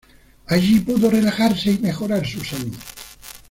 Allí 0.47 0.79
pudo 0.79 1.11
relajarse 1.11 1.73
y 1.73 1.77
mejorar 1.77 2.25
su 2.25 2.43
salud. 2.43 2.75